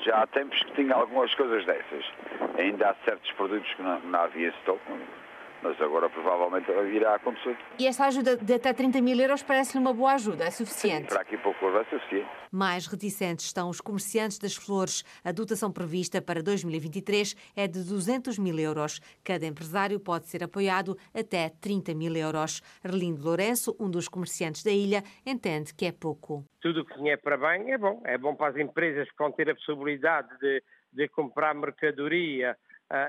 já 0.00 0.22
há 0.22 0.26
tempos 0.26 0.58
que 0.64 0.72
tinha 0.72 0.94
algumas 0.94 1.32
coisas 1.34 1.64
dessas. 1.64 2.04
Ainda 2.58 2.90
há 2.90 2.94
certos 3.04 3.30
produtos 3.32 3.72
que 3.74 3.82
não, 3.82 4.00
não 4.00 4.20
havia 4.20 4.48
estoque 4.48 4.80
mas 5.66 5.80
agora 5.80 6.08
provavelmente 6.08 6.70
irá 6.94 7.16
acontecer. 7.16 7.58
E 7.78 7.86
essa 7.88 8.06
ajuda 8.06 8.36
de 8.36 8.54
até 8.54 8.72
30 8.72 9.00
mil 9.00 9.18
euros 9.18 9.42
parece-lhe 9.42 9.82
uma 9.82 9.92
boa 9.92 10.12
ajuda, 10.14 10.44
é 10.44 10.50
suficiente? 10.50 11.08
Sim, 11.08 11.08
para 11.08 11.22
aqui 11.22 11.36
para 11.36 11.50
o 11.50 11.54
Corvo 11.54 11.78
é 11.78 11.84
suficiente. 11.84 12.28
Mais 12.52 12.86
reticentes 12.86 13.46
estão 13.46 13.68
os 13.68 13.80
comerciantes 13.80 14.38
das 14.38 14.54
flores. 14.54 15.02
A 15.24 15.32
dotação 15.32 15.72
prevista 15.72 16.22
para 16.22 16.40
2023 16.40 17.34
é 17.56 17.66
de 17.66 17.82
200 17.82 18.38
mil 18.38 18.56
euros. 18.58 19.00
Cada 19.24 19.44
empresário 19.44 19.98
pode 19.98 20.28
ser 20.28 20.44
apoiado 20.44 20.96
até 21.12 21.50
30 21.60 21.94
mil 21.94 22.14
euros. 22.14 22.62
Arlindo 22.84 23.22
Lourenço, 23.22 23.76
um 23.80 23.90
dos 23.90 24.08
comerciantes 24.08 24.62
da 24.62 24.70
ilha, 24.70 25.02
entende 25.26 25.74
que 25.74 25.86
é 25.86 25.92
pouco. 25.92 26.44
Tudo 26.60 26.82
o 26.82 26.84
que 26.84 27.10
é 27.10 27.16
para 27.16 27.36
bem 27.36 27.72
é 27.72 27.78
bom. 27.78 28.00
É 28.04 28.16
bom 28.16 28.36
para 28.36 28.50
as 28.52 28.56
empresas 28.56 29.10
que 29.10 29.18
vão 29.18 29.32
ter 29.32 29.50
a 29.50 29.54
possibilidade 29.54 30.28
de, 30.38 30.62
de 30.92 31.08
comprar 31.08 31.54
mercadoria 31.54 32.56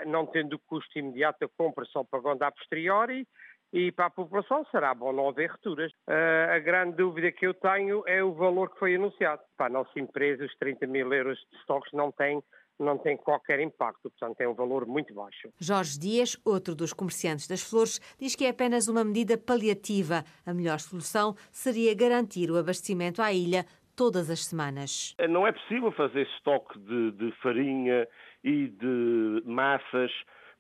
não 0.06 0.26
tendo 0.26 0.60
custo 0.60 0.98
imediato 0.98 1.46
a 1.46 1.50
compra, 1.50 1.86
só 1.86 2.04
pagando 2.04 2.44
a 2.44 2.52
posteriori, 2.52 3.28
e 3.74 3.92
para 3.92 4.06
a 4.06 4.10
população 4.10 4.66
será 4.72 4.94
bom 4.94 5.12
não 5.12 5.30
haver 5.30 5.52
returas. 5.52 5.92
Uh, 6.08 6.56
a 6.56 6.60
grande 6.60 6.96
dúvida 6.96 7.32
que 7.32 7.46
eu 7.46 7.54
tenho 7.54 8.04
é 8.08 8.24
o 8.24 8.34
valor 8.34 8.72
que 8.72 8.80
foi 8.80 8.96
anunciado. 8.96 9.42
Para 9.58 9.66
a 9.66 9.70
nossa 9.70 10.00
empresa, 10.00 10.46
os 10.46 10.56
30 10.56 10.88
mil 10.88 11.12
euros 11.14 11.38
de 11.52 11.58
estoques 11.58 11.92
não 11.94 12.12
têm 12.12 12.42
não 12.80 12.96
tem 12.96 13.18
qualquer 13.18 13.60
impacto, 13.60 14.10
portanto 14.10 14.40
é 14.40 14.48
um 14.48 14.54
valor 14.54 14.86
muito 14.86 15.12
baixo. 15.12 15.50
Jorge 15.60 15.98
Dias, 16.00 16.38
outro 16.46 16.76
dos 16.76 16.94
comerciantes 16.94 17.48
das 17.48 17.62
flores, 17.62 18.00
diz 18.20 18.36
que 18.36 18.46
é 18.46 18.50
apenas 18.50 18.88
uma 18.88 19.04
medida 19.04 19.36
paliativa. 19.36 20.24
A 20.46 20.54
melhor 20.54 20.80
solução 20.80 21.36
seria 21.52 21.96
garantir 21.96 22.52
o 22.52 22.56
abastecimento 22.58 23.20
à 23.20 23.34
ilha 23.34 23.66
todas 23.98 24.30
as 24.30 24.46
semanas. 24.46 25.16
Não 25.28 25.46
é 25.46 25.52
possível 25.52 25.92
fazer 25.92 26.28
estoque 26.36 26.80
de, 26.80 27.12
de 27.12 27.32
farinha 27.42 28.08
e 28.44 28.68
de 28.68 29.42
massas, 29.44 30.12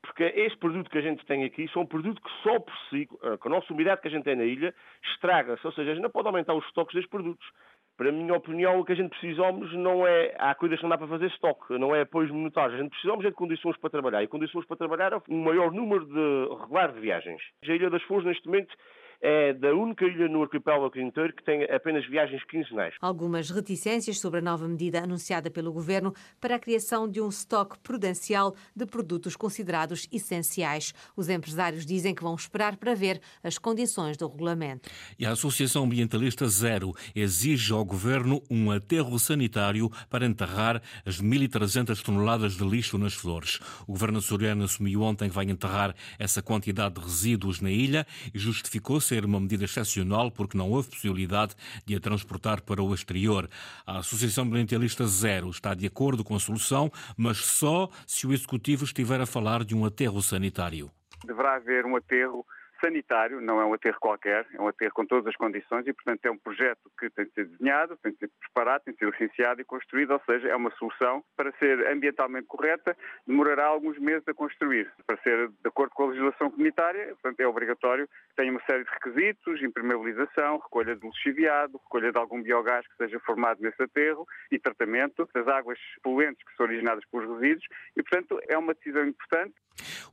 porque 0.01 0.24
este 0.24 0.58
produto 0.58 0.89
que 0.89 0.98
a 0.98 1.01
gente 1.01 1.25
tem 1.25 1.44
aqui 1.44 1.70
são 1.72 1.84
um 1.84 1.86
produto 1.86 2.22
que 2.22 2.29
só 2.41 2.60
por 2.60 2.74
si, 2.89 3.08
eh, 3.24 3.38
com 3.38 3.50
a 3.50 3.51
nossa 3.51 3.72
umidade 3.72 4.01
que 4.01 4.08
a 4.08 4.12
gente 4.12 4.24
tem 4.24 4.36
na 4.36 4.44
ilha, 4.44 4.74
estraga-se, 5.13 5.65
ou 5.65 5.72
seja, 5.74 5.91
a 5.91 5.94
gente 5.94 6.03
não 6.03 6.10
pode 6.10 6.27
aumentar 6.27 6.56
os 6.56 6.65
estoques 6.65 6.96
destes 6.96 7.10
produtos. 7.10 7.48
Para 7.96 8.10
a 8.10 8.12
minha 8.12 8.34
opinião, 8.34 8.79
o 8.79 8.86
que 8.86 8.94
a 8.94 8.96
gente 8.96 9.10
precisamos 9.10 9.74
não 9.74 10.06
é. 10.06 10.36
Há 10.38 10.53
coisas 10.53 10.77
que 10.77 10.84
não 10.84 10.89
dá 10.91 10.98
para 10.98 11.08
fazer 11.08 11.27
estoque, 11.27 11.77
não 11.79 11.96
é 11.96 12.01
apoios 12.01 12.32
monetários. 12.32 12.75
A 12.75 12.82
gente 12.84 12.91
precisamos 12.91 13.25
é 13.25 13.29
de 13.29 13.36
condições 13.36 13.75
para 13.77 13.89
trabalhar. 13.89 14.22
E 14.22 14.27
condições 14.27 14.65
para 14.65 14.77
trabalhar 14.77 15.13
é 15.13 15.22
um 15.29 15.44
maior 15.44 15.72
número 15.72 16.06
de 16.06 16.62
regular 16.62 16.91
de 16.91 17.00
viagens. 17.00 17.41
A 17.63 17.72
Ilha 17.72 17.89
das 17.89 18.03
Flores, 18.03 18.25
neste 18.25 18.46
momento, 18.46 18.75
é 19.21 19.53
da 19.53 19.74
única 19.74 20.05
ilha 20.05 20.27
no 20.27 20.43
arquipélago 20.43 21.00
inteiro 21.00 21.33
que 21.33 21.43
tem 21.43 21.63
apenas 21.63 22.07
viagens 22.07 22.43
quinzenais. 22.45 22.93
Algumas 23.01 23.50
reticências 23.50 24.19
sobre 24.19 24.39
a 24.39 24.41
nova 24.41 24.67
medida 24.67 25.03
anunciada 25.03 25.50
pelo 25.50 25.71
governo 25.71 26.13
para 26.39 26.55
a 26.55 26.59
criação 26.59 27.09
de 27.09 27.21
um 27.21 27.29
estoque 27.29 27.77
prudencial 27.79 28.55
de 28.75 28.86
produtos 28.86 29.36
considerados 29.36 30.07
essenciais. 30.12 30.93
Os 31.15 31.29
empresários 31.29 31.86
dizem 31.86 32.13
que 32.13 32.24
vão 32.24 32.36
esperar 32.36 32.77
para 32.77 32.93
ver 32.93 33.19
as 33.43 33.57
condições 33.57 34.17
do 34.17 34.27
regulamento. 34.27 34.89
E 35.17 35.25
a 35.25 35.31
Associação 35.31 35.83
Ambientalista 35.83 36.47
Zero 36.47 36.93
exige 37.15 37.74
ao 37.74 37.83
governo 37.83 38.41
um 38.50 38.71
aterro 38.71 39.17
sanitário 39.17 39.89
para 40.09 40.25
enterrar 40.25 40.81
as 41.05 41.21
1.300 41.21 42.01
toneladas 42.03 42.53
de 42.53 42.63
lixo 42.63 42.97
nas 42.97 43.13
flores. 43.13 43.59
O 43.88 43.93
governo 43.93 44.19
açoriano 44.19 44.63
assumiu 44.63 45.01
ontem 45.01 45.29
que 45.29 45.36
vai 45.36 45.45
enterrar 45.45 45.95
essa 46.19 46.41
quantidade 46.41 46.95
de 46.95 47.01
resíduos 47.01 47.62
na 47.62 47.71
ilha 47.71 48.05
e 48.33 48.39
justificou 48.39 49.00
ser 49.07 49.25
uma 49.25 49.39
medida 49.39 49.63
excepcional 49.63 50.29
porque 50.29 50.57
não 50.57 50.69
houve 50.69 50.89
possibilidade 50.89 51.55
de 51.85 51.95
a 51.95 51.99
transportar 51.99 52.61
para 52.61 52.83
o 52.83 52.93
exterior. 52.93 53.49
A 53.85 53.99
Associação 53.99 54.43
Ambientalista 54.43 55.05
Zero 55.07 55.49
está 55.49 55.73
de 55.73 55.87
acordo 55.87 56.23
com 56.23 56.35
a 56.35 56.39
solução, 56.39 56.91
mas 57.15 57.37
só 57.37 57.89
se 58.05 58.27
o 58.27 58.33
Executivo 58.33 58.83
estiver 58.83 59.21
a 59.21 59.25
falar 59.25 59.63
de 59.63 59.75
um 59.75 59.85
aterro 59.85 60.21
sanitário. 60.21 60.91
Deverá 61.25 61.55
haver 61.55 61.85
um 61.85 61.95
aterro 61.95 62.45
sanitário, 62.79 63.41
não 63.41 63.60
é 63.60 63.65
um 63.65 63.74
aterro 63.74 63.98
qualquer, 64.00 64.46
é 64.53 64.62
um 64.62 64.67
aterro 64.67 64.93
com 64.93 65.05
todas 65.05 65.27
as 65.27 65.36
condições 65.36 65.86
e, 65.88 65.93
portanto, 65.93 66.25
é 66.25 66.31
um 66.31 66.38
projeto 66.38 66.91
que 67.00 67.10
tem 67.10 67.25
de 67.25 67.34
ser 67.34 67.46
desenhado, 67.46 67.98
tem 67.98 68.12
de 68.12 68.19
ser 68.19 68.29
preparado, 68.39 68.84
tem 68.84 68.93
de 68.93 69.00
ser 69.00 69.10
licenciado 69.12 69.62
e 69.62 69.65
construído, 69.65 70.12
ou 70.12 70.22
seja, 70.25 70.50
é 70.50 70.55
uma 70.55 70.72
solução 70.72 71.24
para 71.36 71.51
ser 71.57 71.88
ambientalmente 71.88 72.48
correta, 72.48 72.96
demorará 73.25 73.65
alguns 73.65 73.98
meses 74.00 74.27
a 74.27 74.34
construir. 74.34 74.91
Para 75.05 75.17
ser 75.22 75.50
de 75.50 75.67
acordo 75.67 75.91
com 75.93 76.03
a 76.03 76.07
legislação 76.07 76.51
comunitária, 76.51 77.07
portanto, 77.07 77.39
é 77.39 77.48
obrigatório 77.48 78.07
tenha 78.38 78.51
uma 78.51 78.62
série 78.69 78.84
de 78.84 78.89
requisitos, 78.91 79.62
impermeabilização, 79.63 80.60
recolha 80.60 80.96
de 80.96 81.05
lixiviado, 81.05 81.79
recolha 81.84 82.12
de 82.12 82.17
algum 82.17 82.41
biogás 82.41 82.86
que 82.88 82.96
seja 82.98 83.19
formado 83.22 83.60
nesse 83.62 83.81
aterro 83.81 84.25
e 84.51 84.60
tratamento 84.60 85.27
das 85.34 85.48
águas 85.48 85.79
poluentes 86.03 86.43
que 86.46 86.55
são 86.55 86.67
originadas 86.67 87.03
pelos 87.12 87.27
resíduos 87.27 87.65
e, 87.96 88.03
portanto, 88.03 88.39
é 88.48 88.57
uma 88.57 88.75
decisão 88.75 89.05
importante. 89.07 89.55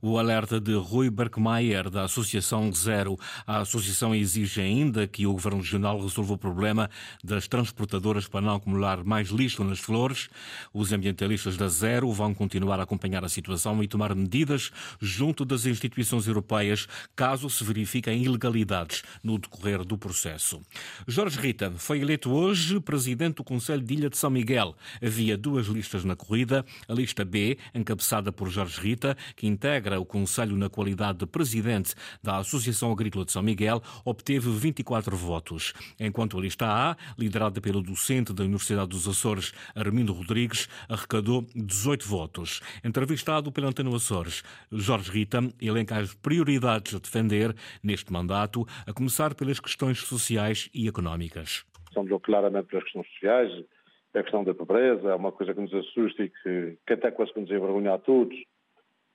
O 0.01 0.17
alerta 0.17 0.59
de 0.59 0.73
Rui 0.73 1.09
Berkmeier, 1.09 1.89
da 1.89 2.03
Associação 2.03 2.54
Zero. 2.73 3.17
A 3.45 3.59
associação 3.59 4.13
exige 4.13 4.61
ainda 4.61 5.07
que 5.07 5.25
o 5.25 5.33
Governo 5.33 5.61
Regional 5.61 6.01
resolva 6.01 6.33
o 6.33 6.37
problema 6.37 6.89
das 7.23 7.47
transportadoras 7.47 8.27
para 8.27 8.41
não 8.41 8.55
acumular 8.55 9.03
mais 9.03 9.29
lixo 9.29 9.63
nas 9.63 9.79
flores. 9.79 10.29
Os 10.73 10.91
ambientalistas 10.91 11.57
da 11.57 11.67
Zero 11.67 12.11
vão 12.11 12.33
continuar 12.33 12.79
a 12.79 12.83
acompanhar 12.83 13.23
a 13.23 13.29
situação 13.29 13.83
e 13.83 13.87
tomar 13.87 14.13
medidas 14.15 14.71
junto 14.99 15.43
das 15.45 15.65
instituições 15.65 16.27
europeias 16.27 16.87
caso 17.15 17.49
se 17.49 17.63
verifiquem 17.63 18.23
ilegalidades 18.23 19.03
no 19.23 19.37
decorrer 19.37 19.83
do 19.83 19.97
processo. 19.97 20.61
Jorge 21.07 21.39
Rita 21.39 21.71
foi 21.77 21.99
eleito 21.99 22.31
hoje 22.31 22.79
presidente 22.79 23.35
do 23.35 23.43
Conselho 23.43 23.81
de 23.81 23.93
Ilha 23.93 24.09
de 24.09 24.17
São 24.17 24.29
Miguel. 24.29 24.75
Havia 25.03 25.37
duas 25.37 25.67
listas 25.67 26.03
na 26.03 26.15
corrida. 26.15 26.65
A 26.87 26.93
lista 26.93 27.25
B, 27.25 27.57
encabeçada 27.73 28.31
por 28.31 28.49
Jorge 28.49 28.79
Rita, 28.79 29.17
que 29.35 29.47
integra 29.47 29.99
o 29.99 30.05
Conselho 30.05 30.55
na 30.55 30.69
qualidade 30.69 31.19
de 31.19 31.25
presidente 31.25 31.95
da 32.21 32.37
Associação 32.45 32.91
Agrícola 32.91 33.25
de 33.25 33.31
São 33.31 33.41
Miguel, 33.41 33.81
obteve 34.05 34.49
24 34.51 35.15
votos, 35.17 35.73
enquanto 35.99 36.37
a 36.37 36.41
lista 36.41 36.67
A, 36.67 36.95
liderada 37.17 37.59
pelo 37.59 37.81
docente 37.81 38.31
da 38.31 38.43
Universidade 38.43 38.89
dos 38.89 39.07
Açores, 39.07 39.51
Armindo 39.75 40.13
Rodrigues, 40.13 40.69
arrecadou 40.87 41.43
18 41.55 42.07
votos. 42.07 42.61
Entrevistado 42.83 43.51
pela 43.51 43.67
Antena 43.67 43.93
Açores, 43.95 44.43
Jorge 44.71 45.11
Rita 45.11 45.39
elenca 45.59 45.97
as 45.97 46.13
prioridades 46.13 46.93
a 46.93 46.99
defender 46.99 47.55
neste 47.83 48.13
mandato, 48.13 48.63
a 48.85 48.93
começar 48.93 49.33
pelas 49.33 49.59
questões 49.59 49.99
sociais 49.99 50.69
e 50.73 50.87
económicas. 50.87 51.65
passamos 51.87 52.21
claramente 52.21 52.67
pelas 52.67 52.83
questões 52.83 53.07
sociais, 53.07 53.65
a 54.13 54.21
questão 54.21 54.43
da 54.43 54.53
pobreza, 54.53 55.09
é 55.09 55.15
uma 55.15 55.31
coisa 55.31 55.53
que 55.53 55.59
nos 55.59 55.73
assusta 55.73 56.23
e 56.23 56.29
que, 56.29 56.77
que 56.85 56.93
até 56.93 57.11
quase 57.11 57.33
que 57.33 57.41
nos 57.41 57.49
envergonha 57.49 57.95
a 57.95 57.97
todos, 57.97 58.35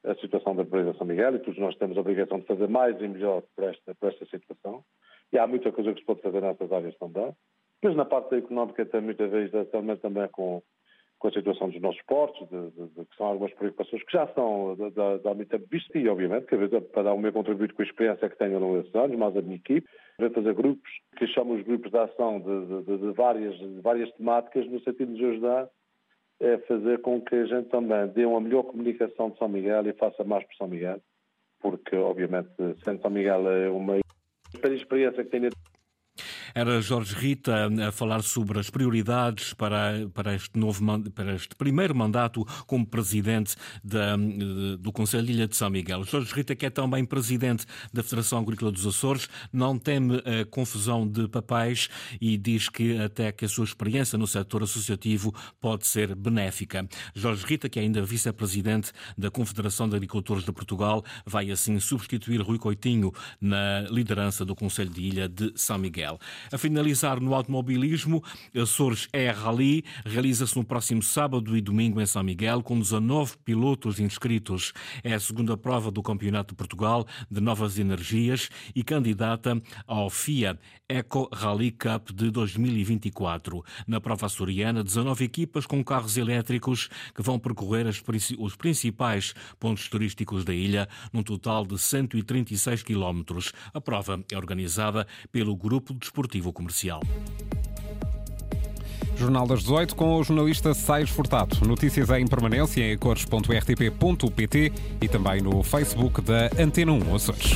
a 0.04 0.14
situação 0.16 0.56
da 0.56 0.64
pobreza 0.64 0.90
em 0.90 0.98
São 0.98 1.06
Miguel, 1.06 1.36
e 1.36 1.38
todos 1.40 1.58
nós 1.58 1.76
temos 1.76 1.96
a 1.96 2.00
obrigação 2.00 2.40
de 2.40 2.46
fazer 2.46 2.68
mais 2.68 3.00
e 3.00 3.08
melhor 3.08 3.42
por 3.54 3.64
esta, 3.64 3.94
por 3.94 4.08
esta 4.08 4.24
situação. 4.26 4.82
E 5.32 5.38
há 5.38 5.46
muita 5.46 5.70
coisa 5.70 5.92
que 5.92 6.00
se 6.00 6.06
pode 6.06 6.22
fazer 6.22 6.40
nessas 6.40 6.72
áreas 6.72 6.96
também. 6.98 7.32
Mas 7.82 7.96
na 7.96 8.04
parte 8.04 8.34
económica 8.34 8.84
tem 8.84 9.00
muitas 9.00 9.30
vezes 9.30 9.52
também, 9.70 9.96
também 9.96 10.28
com, 10.28 10.62
com 11.18 11.28
a 11.28 11.32
situação 11.32 11.70
dos 11.70 11.80
nossos 11.80 12.02
portos, 12.02 12.48
de, 12.48 12.70
de, 12.70 12.88
de, 12.88 13.04
que 13.06 13.16
são 13.16 13.26
algumas 13.26 13.52
preocupações 13.54 14.02
que 14.02 14.12
já 14.12 14.26
são 14.28 14.76
da 15.22 15.34
muito 15.34 15.48
tempo 15.48 15.66
visto 15.70 15.96
e, 15.96 16.08
obviamente, 16.08 16.46
que 16.46 16.56
para 16.92 17.04
dar 17.04 17.14
o 17.14 17.18
meu 17.18 17.32
contributo 17.32 17.74
com 17.74 17.82
a 17.82 17.84
experiência 17.84 18.28
que 18.28 18.38
tenho 18.38 18.76
nesses 18.76 18.94
anos, 18.94 19.18
mais 19.18 19.36
a 19.36 19.42
minha 19.42 19.56
equipe, 19.56 19.88
para 20.16 20.30
fazer 20.30 20.54
grupos, 20.54 20.90
que 21.16 21.26
chamamos 21.28 21.62
grupos 21.64 21.90
de 21.90 21.98
ação 21.98 22.40
de, 22.40 23.12
várias, 23.12 23.54
várias 23.82 24.10
temáticas, 24.12 24.66
no 24.66 24.80
sentido 24.80 25.14
de 25.14 25.22
nos 25.22 25.30
ajudar 25.32 25.68
a 26.40 26.58
fazer 26.66 27.00
com 27.02 27.20
que 27.20 27.34
a 27.34 27.46
gente 27.46 27.68
também 27.68 28.06
dê 28.08 28.24
uma 28.24 28.40
melhor 28.40 28.62
comunicação 28.64 29.30
de 29.30 29.38
São 29.38 29.48
Miguel 29.48 29.86
e 29.86 29.92
faça 29.92 30.24
mais 30.24 30.44
por 30.44 30.54
São 30.54 30.68
Miguel, 30.68 31.00
porque, 31.60 31.94
obviamente, 31.96 32.48
sendo 32.82 33.02
São 33.02 33.10
Miguel 33.10 33.48
é 33.50 33.70
uma 33.70 33.98
experiência 34.64 35.22
que 35.22 35.30
tem 35.30 35.48
era 36.54 36.80
Jorge 36.80 37.14
Rita 37.14 37.68
a 37.88 37.92
falar 37.92 38.22
sobre 38.22 38.58
as 38.58 38.70
prioridades 38.70 39.52
para, 39.52 40.08
para, 40.14 40.34
este, 40.34 40.58
novo, 40.58 40.82
para 41.10 41.34
este 41.34 41.54
primeiro 41.54 41.94
mandato 41.94 42.44
como 42.66 42.86
presidente 42.86 43.54
da, 43.82 44.16
do 44.78 44.92
Conselho 44.92 45.26
de 45.26 45.32
Ilha 45.32 45.48
de 45.48 45.56
São 45.56 45.70
Miguel. 45.70 46.04
Jorge 46.04 46.32
Rita, 46.32 46.54
que 46.54 46.66
é 46.66 46.70
também 46.70 47.04
presidente 47.04 47.66
da 47.92 48.02
Federação 48.02 48.40
Agrícola 48.40 48.72
dos 48.72 48.86
Açores, 48.86 49.28
não 49.52 49.78
teme 49.78 50.16
a 50.18 50.44
confusão 50.44 51.06
de 51.06 51.28
papéis 51.28 51.88
e 52.20 52.36
diz 52.36 52.68
que 52.68 52.98
até 52.98 53.32
que 53.32 53.44
a 53.44 53.48
sua 53.48 53.64
experiência 53.64 54.18
no 54.18 54.26
setor 54.26 54.62
associativo 54.62 55.34
pode 55.60 55.86
ser 55.86 56.14
benéfica. 56.14 56.86
Jorge 57.14 57.44
Rita, 57.46 57.68
que 57.68 57.78
é 57.78 57.82
ainda 57.82 58.02
vice-presidente 58.02 58.92
da 59.16 59.30
Confederação 59.30 59.88
de 59.88 59.96
Agricultores 59.96 60.44
de 60.44 60.52
Portugal, 60.52 61.04
vai 61.24 61.50
assim 61.50 61.78
substituir 61.80 62.40
Rui 62.40 62.58
Coitinho 62.58 63.12
na 63.40 63.82
liderança 63.90 64.44
do 64.44 64.54
Conselho 64.54 64.90
de 64.90 65.00
Ilha 65.00 65.28
de 65.28 65.52
São 65.54 65.78
Miguel. 65.78 66.18
A 66.52 66.56
finalizar 66.56 67.20
no 67.20 67.34
automobilismo, 67.34 68.22
Açores 68.54 69.08
Air 69.12 69.36
Rally 69.36 69.84
realiza-se 70.04 70.56
no 70.56 70.64
próximo 70.64 71.02
sábado 71.02 71.56
e 71.56 71.60
domingo 71.60 72.00
em 72.00 72.06
São 72.06 72.22
Miguel, 72.22 72.62
com 72.62 72.78
19 72.78 73.36
pilotos 73.44 74.00
inscritos. 74.00 74.72
É 75.04 75.12
a 75.12 75.20
segunda 75.20 75.56
prova 75.56 75.90
do 75.90 76.02
Campeonato 76.02 76.54
de 76.54 76.56
Portugal 76.56 77.06
de 77.30 77.40
Novas 77.40 77.78
Energias 77.78 78.48
e 78.74 78.82
candidata 78.82 79.60
ao 79.86 80.08
FIA 80.08 80.58
Eco 80.88 81.28
Rally 81.32 81.70
Cup 81.70 82.10
de 82.10 82.30
2024. 82.30 83.62
Na 83.86 84.00
prova 84.00 84.26
açoriana, 84.26 84.82
19 84.82 85.24
equipas 85.24 85.66
com 85.66 85.84
carros 85.84 86.16
elétricos 86.16 86.88
que 87.14 87.22
vão 87.22 87.38
percorrer 87.38 87.86
os 87.86 88.56
principais 88.56 89.34
pontos 89.58 89.88
turísticos 89.88 90.44
da 90.44 90.54
ilha, 90.54 90.88
num 91.12 91.22
total 91.22 91.64
de 91.64 91.78
136 91.78 92.82
quilómetros. 92.82 93.52
A 93.72 93.80
prova 93.80 94.24
é 94.32 94.36
organizada 94.36 95.06
pelo 95.30 95.54
Grupo 95.54 95.94
Desportivo 95.94 96.29
Comercial. 96.52 97.00
Jornal 99.16 99.46
das 99.46 99.60
18 99.60 99.94
com 99.96 100.16
o 100.16 100.24
jornalista 100.24 100.72
Sais 100.72 101.10
Furtado. 101.10 101.56
Notícias 101.66 102.08
em 102.10 102.26
permanência 102.26 102.80
em 102.80 102.96
cores.rtp.pt 102.96 104.72
e 105.00 105.08
também 105.08 105.42
no 105.42 105.62
Facebook 105.62 106.22
da 106.22 106.50
Antena 106.58 106.92
1 106.92 107.14
Açores. 107.14 107.52